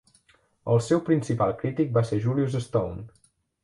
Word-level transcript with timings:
El 0.75 0.81
seu 0.85 1.03
principal 1.11 1.55
crític 1.61 1.95
va 2.01 2.07
ser 2.11 2.23
Julius 2.27 2.63
Stone. 2.69 3.11